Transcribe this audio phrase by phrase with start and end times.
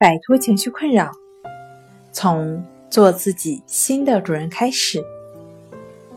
[0.00, 1.12] 摆脱情绪困扰，
[2.10, 5.04] 从做自己新的主人开始。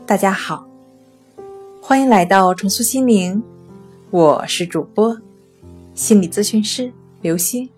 [0.06, 0.66] 大家好，
[1.82, 3.42] 欢迎来到重塑心灵，
[4.08, 5.20] 我是主播
[5.94, 7.68] 心理咨询师刘星。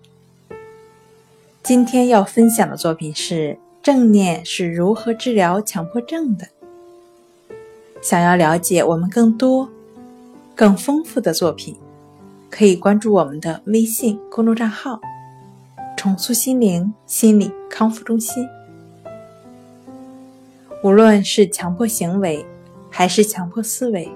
[1.61, 6.47] 今天要分享的作品是正念是如何治疗强迫症的。
[8.01, 9.69] 想要了解我们更多、
[10.55, 11.75] 更丰富的作品，
[12.49, 15.01] 可以关注我们的微信公众账号。
[15.97, 18.47] 重塑心灵心理康复中心。
[20.83, 22.45] 无论是强迫行为，
[22.91, 24.07] 还是强迫思维，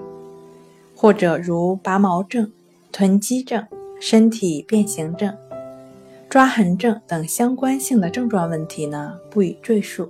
[0.94, 2.52] 或者如拔毛症、
[2.92, 3.66] 囤积症、
[4.00, 5.36] 身体变形症、
[6.30, 10.08] 抓痕症等相关性的症状问题呢，不予赘述。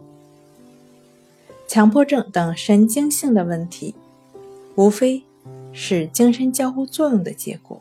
[1.66, 3.94] 强迫症等神经性的问题，
[4.74, 5.22] 无非
[5.72, 7.80] 是精神交互作用的结果，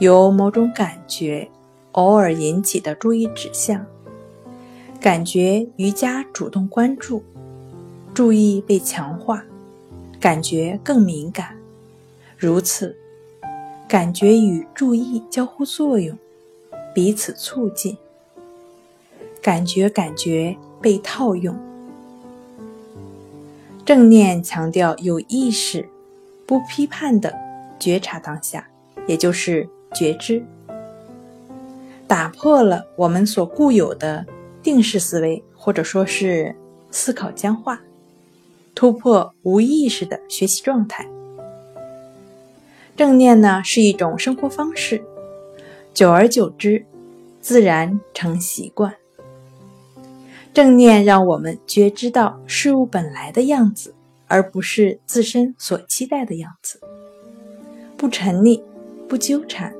[0.00, 1.50] 由某种感觉。
[1.98, 3.84] 偶尔引起的注意指向，
[5.00, 7.24] 感觉瑜伽主动关注，
[8.14, 9.44] 注意被强化，
[10.20, 11.56] 感觉更敏感。
[12.36, 12.96] 如此，
[13.88, 16.16] 感觉与注意交互作用，
[16.94, 17.98] 彼此促进，
[19.42, 21.58] 感觉感觉被套用。
[23.84, 25.88] 正念强调有意识、
[26.46, 27.34] 不批判的
[27.76, 28.68] 觉察当下，
[29.08, 30.46] 也就是觉知。
[32.08, 34.26] 打破了我们所固有的
[34.62, 36.56] 定式思维，或者说是
[36.90, 37.80] 思考僵化，
[38.74, 41.06] 突破无意识的学习状态。
[42.96, 45.04] 正念呢是一种生活方式，
[45.92, 46.84] 久而久之，
[47.40, 48.94] 自然成习惯。
[50.54, 53.94] 正念让我们觉知到事物本来的样子，
[54.26, 56.80] 而不是自身所期待的样子，
[57.96, 58.60] 不沉溺，
[59.06, 59.72] 不纠缠。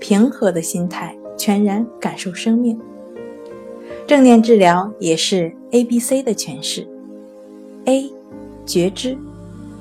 [0.00, 2.76] 平和的心态，全然感受生命。
[4.06, 6.84] 正念治疗也是 A、B、C 的诠释。
[7.84, 8.10] A，
[8.66, 9.16] 觉知，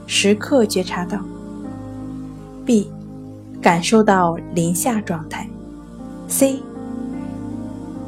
[0.05, 1.17] 时刻觉察到
[2.65, 2.87] ；B，
[3.59, 5.47] 感受到临下状态
[6.29, 6.57] ；C，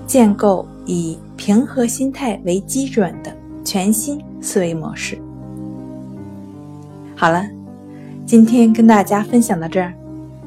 [0.06, 5.18] 建构以平和心态为基准的全新思维模式。
[7.16, 7.44] 好了，
[8.26, 9.94] 今天跟大家分享到这儿。